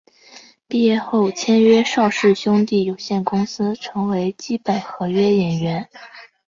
[0.67, 5.87] 毕业后签约邵氏兄弟有限公司成为基本合约演员。